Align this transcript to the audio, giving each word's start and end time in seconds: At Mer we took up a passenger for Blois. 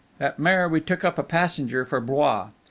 At 0.19 0.39
Mer 0.39 0.67
we 0.67 0.81
took 0.81 1.03
up 1.03 1.19
a 1.19 1.23
passenger 1.23 1.85
for 1.85 2.01
Blois. 2.01 2.49